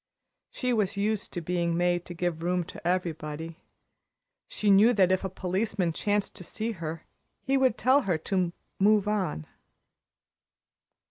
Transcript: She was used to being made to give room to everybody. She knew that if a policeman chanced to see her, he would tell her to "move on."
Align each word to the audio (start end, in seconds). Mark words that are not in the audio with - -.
She 0.49 0.73
was 0.73 0.97
used 0.97 1.31
to 1.33 1.41
being 1.41 1.77
made 1.77 2.05
to 2.05 2.15
give 2.15 2.41
room 2.41 2.63
to 2.63 2.87
everybody. 2.87 3.57
She 4.47 4.71
knew 4.71 4.93
that 4.93 5.11
if 5.11 5.23
a 5.23 5.29
policeman 5.29 5.93
chanced 5.93 6.33
to 6.37 6.43
see 6.43 6.71
her, 6.71 7.03
he 7.43 7.55
would 7.55 7.77
tell 7.77 8.01
her 8.01 8.17
to 8.17 8.51
"move 8.79 9.07
on." 9.07 9.45